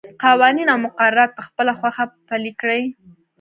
قوانین 0.23 0.67
او 0.73 0.79
مقررات 0.85 1.31
په 1.37 1.41
خپله 1.47 1.71
خوښه 1.79 2.05
پلي 2.27 2.51
کړي. 2.61 2.81